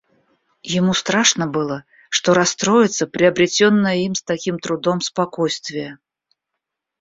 Ему 0.75 0.95
страшно 0.95 1.45
было, 1.45 1.83
что 2.09 2.33
расстроится 2.33 3.05
приобретенное 3.05 3.97
им 3.97 4.15
с 4.15 4.23
таким 4.23 4.57
трудом 4.57 4.99
спокойствие. 4.99 5.99